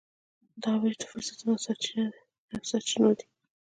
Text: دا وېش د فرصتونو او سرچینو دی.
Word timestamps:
دا 0.61 0.71
وېش 0.81 0.95
د 0.99 1.03
فرصتونو 1.11 1.51
او 2.55 2.59
سرچینو 2.69 3.09
دی. 3.17 3.25